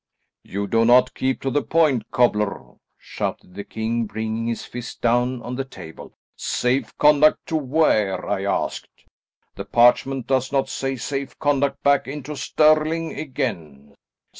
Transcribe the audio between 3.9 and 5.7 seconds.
bringing his fist down on the